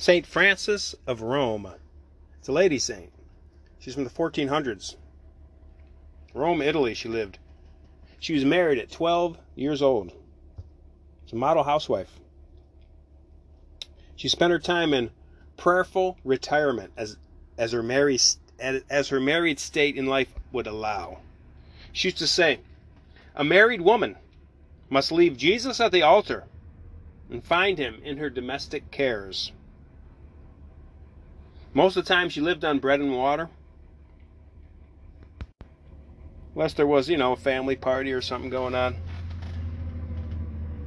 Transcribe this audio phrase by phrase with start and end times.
[0.00, 0.24] St.
[0.24, 1.74] Frances of Rome.
[2.38, 3.12] It's a lady saint.
[3.80, 4.94] She's from the 1400s.
[6.32, 7.40] Rome, Italy, she lived.
[8.20, 10.12] She was married at 12 years old.
[11.24, 12.20] She's a model housewife.
[14.14, 15.10] She spent her time in
[15.56, 17.16] prayerful retirement as
[17.58, 18.22] as her married
[18.60, 21.18] as her married state in life would allow.
[21.92, 22.60] She used to say,
[23.34, 24.16] "A married woman
[24.88, 26.44] must leave Jesus at the altar
[27.28, 29.50] and find him in her domestic cares."
[31.74, 33.50] Most of the time she lived on bread and water.
[36.54, 38.96] Unless there was, you know, a family party or something going on.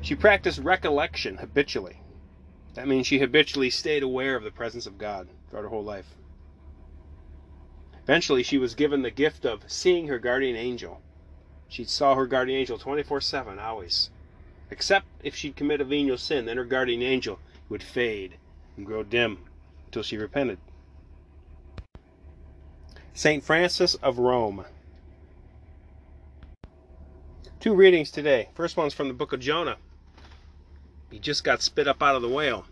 [0.00, 1.96] She practiced recollection habitually.
[2.74, 6.14] That means she habitually stayed aware of the presence of God throughout her whole life.
[8.04, 11.02] Eventually, she was given the gift of seeing her guardian angel.
[11.68, 14.08] She saw her guardian angel 24 7, always.
[14.70, 18.36] Except if she'd commit a venial sin, then her guardian angel would fade
[18.76, 19.38] and grow dim
[19.86, 20.58] until she repented.
[23.18, 23.42] St.
[23.42, 24.64] Frances of Rome.
[27.58, 28.48] Two readings today.
[28.54, 29.78] First one's from the book of Jonah.
[31.10, 32.66] He just got spit up out of the whale.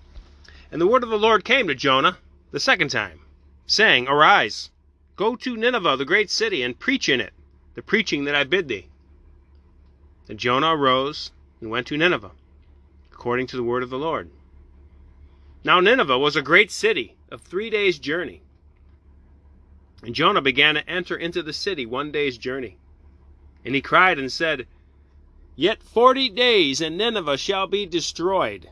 [0.71, 2.19] And the word of the Lord came to Jonah
[2.53, 3.23] the second time,
[3.67, 4.71] saying, Arise,
[5.17, 7.33] go to Nineveh, the great city, and preach in it
[7.75, 8.87] the preaching that I bid thee.
[10.29, 12.31] And Jonah arose and went to Nineveh,
[13.13, 14.31] according to the word of the Lord.
[15.65, 18.43] Now Nineveh was a great city of three days' journey.
[20.03, 22.77] And Jonah began to enter into the city one day's journey.
[23.65, 24.67] And he cried and said,
[25.57, 28.69] Yet forty days, and Nineveh shall be destroyed.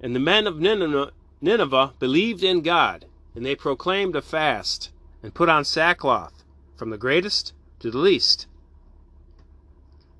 [0.00, 4.90] And the men of Nineveh believed in God, and they proclaimed a fast,
[5.22, 6.44] and put on sackcloth,
[6.76, 8.46] from the greatest to the least.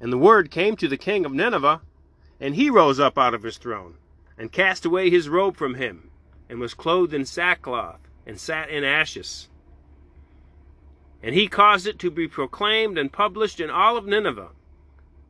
[0.00, 1.80] And the word came to the king of Nineveh,
[2.40, 3.94] and he rose up out of his throne,
[4.36, 6.10] and cast away his robe from him,
[6.48, 9.48] and was clothed in sackcloth, and sat in ashes.
[11.26, 14.50] And he caused it to be proclaimed and published in all of Nineveh,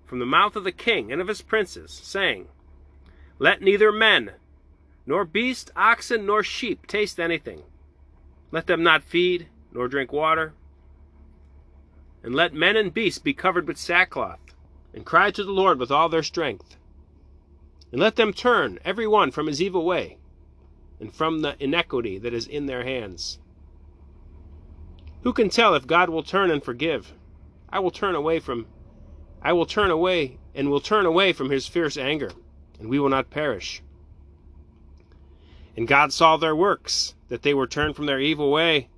[0.04, 2.48] from the mouth of the king and of his princes, saying,
[3.38, 4.32] Let neither men,
[5.06, 7.62] nor beast, oxen, nor sheep taste anything.
[8.52, 10.52] Let them not feed, nor drink water.
[12.22, 14.54] And let men and beasts be covered with sackcloth,
[14.92, 16.76] and cry to the Lord with all their strength.
[17.90, 20.18] And let them turn, every one, from his evil way,
[21.00, 23.38] and from the iniquity that is in their hands.
[25.22, 27.12] Who can tell if God will turn and forgive?
[27.68, 28.66] I will turn away from
[29.42, 32.32] I will turn away and will turn away from his fierce anger,
[32.80, 33.82] and we will not perish.
[35.76, 38.88] And God saw their works, that they were turned from their evil way,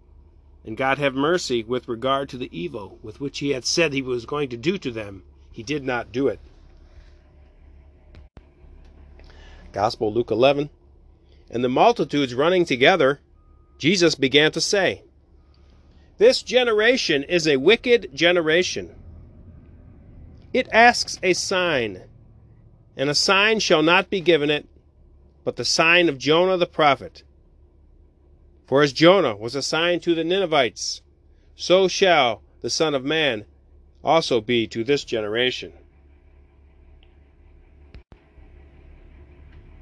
[0.65, 4.03] and God have mercy with regard to the evil with which he had said he
[4.03, 5.23] was going to do to them.
[5.51, 6.41] He did not do it.
[9.73, 10.71] Gospel Luke 11.
[11.51, 13.21] And the multitudes running together,
[13.79, 15.03] Jesus began to say,
[16.19, 18.95] This generation is a wicked generation.
[20.53, 22.03] It asks a sign,
[22.97, 24.67] and a sign shall not be given it,
[25.45, 27.23] but the sign of Jonah the prophet.
[28.67, 31.03] For as Jonah was a sign to the Ninevites,
[31.55, 33.45] so shall the Son of Man
[34.03, 35.73] also be to this generation.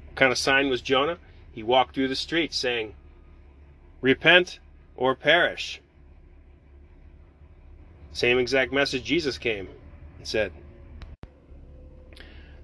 [0.05, 1.17] What kind of sign was Jonah?
[1.51, 2.93] He walked through the streets saying,
[4.01, 4.59] Repent
[4.95, 5.81] or perish.
[8.17, 9.69] Same exact message Jesus came
[10.17, 10.51] and said,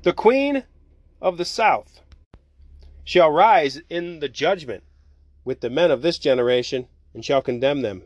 [0.02, 0.64] The queen
[1.22, 2.02] of the south
[3.04, 4.84] shall rise in the judgment
[5.46, 8.02] with the men of this generation and shall condemn them,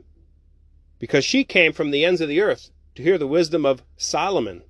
[1.00, 4.64] because she came from the ends of the earth to hear the wisdom of Solomon.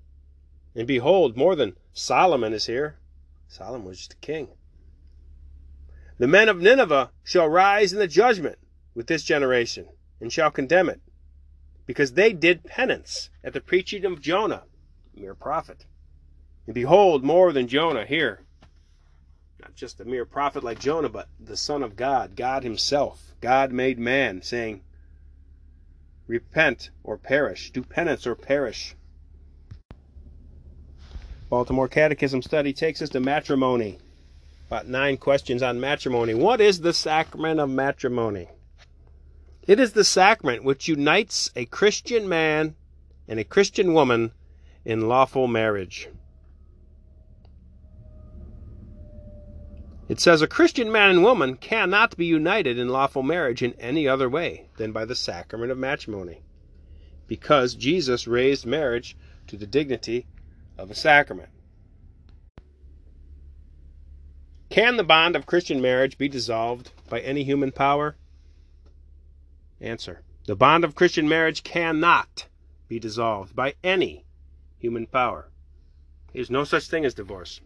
[0.75, 2.99] And behold, more than Solomon is here.
[3.47, 4.49] Solomon was just a king.
[6.19, 8.59] The men of Nineveh shall rise in the judgment
[8.94, 9.88] with this generation
[10.21, 11.01] and shall condemn it,
[11.87, 14.63] because they did penance at the preaching of Jonah,
[15.15, 15.85] mere prophet.
[16.67, 18.41] And behold, more than Jonah here.
[19.61, 23.71] Not just a mere prophet like Jonah, but the Son of God, God Himself, God
[23.71, 24.81] made man, saying,
[26.27, 28.94] Repent or perish, do penance or perish.
[31.50, 33.97] Baltimore Catechism study takes us to matrimony.
[34.67, 36.33] About nine questions on matrimony.
[36.33, 38.50] What is the sacrament of matrimony?
[39.67, 42.75] It is the sacrament which unites a Christian man
[43.27, 44.31] and a Christian woman
[44.85, 46.07] in lawful marriage.
[50.07, 54.07] It says a Christian man and woman cannot be united in lawful marriage in any
[54.07, 56.41] other way than by the sacrament of matrimony,
[57.27, 59.17] because Jesus raised marriage
[59.47, 60.27] to the dignity
[60.77, 61.49] of a sacrament.
[64.69, 68.15] Can the bond of Christian marriage be dissolved by any human power?
[69.79, 70.21] Answer.
[70.45, 72.47] The bond of Christian marriage cannot
[72.88, 74.25] be dissolved by any
[74.77, 75.50] human power.
[76.33, 77.62] There's no such thing as divorce.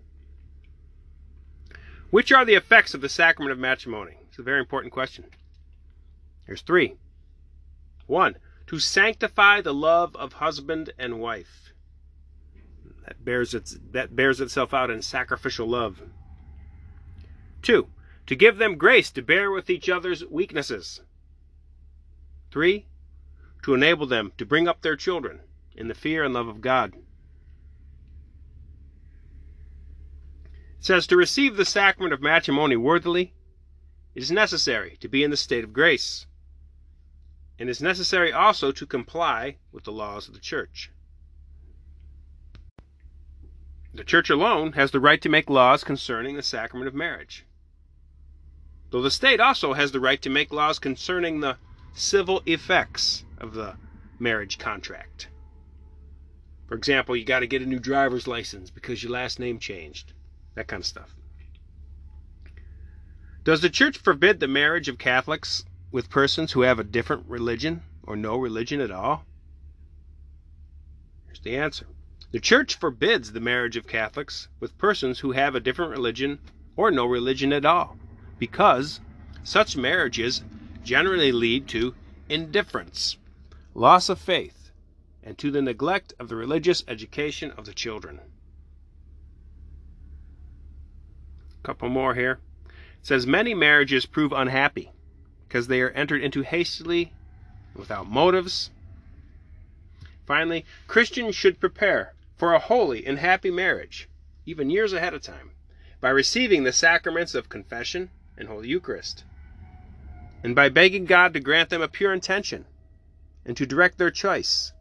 [2.10, 4.18] Which are the effects of the sacrament of matrimony?
[4.28, 5.26] It's a very important question.
[6.46, 6.96] There's three.
[8.08, 8.38] One,
[8.68, 11.72] to sanctify the love of husband and wife.
[13.06, 16.02] That bears, its, that bears itself out in sacrificial love.
[17.62, 17.88] Two,
[18.28, 21.02] to give them grace to bear with each other's weaknesses.
[22.52, 22.86] Three,
[23.64, 25.40] to enable them to bring up their children
[25.74, 26.96] in the fear and love of God.
[30.46, 33.34] It says, To receive the sacrament of matrimony worthily,
[34.14, 36.26] it is necessary to be in the state of grace,
[37.58, 40.92] and it is necessary also to comply with the laws of the Church.
[43.94, 47.46] The Church alone has the right to make laws concerning the sacrament of marriage,
[48.90, 51.58] though the state also has the right to make laws concerning the
[51.94, 53.76] civil effects of the
[54.20, 55.30] marriage contract.
[56.68, 60.14] For example, you got to get a new driver's license because your last name changed.
[60.56, 61.16] That kind of stuff.
[63.44, 67.84] Does the church forbid the marriage of Catholics with persons who have a different religion
[68.04, 69.26] or no religion at all?
[71.26, 71.88] Here's the answer.
[72.32, 76.40] The church forbids the marriage of Catholics with persons who have a different religion
[76.78, 77.98] or no religion at all
[78.38, 79.02] because
[79.44, 80.44] such marriages
[80.84, 81.94] generally lead to
[82.30, 83.18] indifference,
[83.74, 84.72] loss of faith,
[85.24, 88.20] and to the neglect of the religious education of the children.
[91.60, 92.40] A couple more here.
[92.66, 94.92] It says many marriages prove unhappy
[95.48, 97.14] because they are entered into hastily
[97.76, 98.72] without motives.
[100.26, 104.08] Finally, Christians should prepare for a holy and happy marriage,
[104.46, 105.52] even years ahead of time,
[106.00, 109.24] by receiving the sacraments of confession and Holy Eucharist
[110.44, 112.66] and by begging God to grant them a pure intention
[113.46, 114.72] and to direct their choice,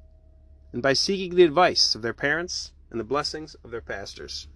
[0.73, 4.49] and by seeking the advice of their parents and the blessings of their pastors.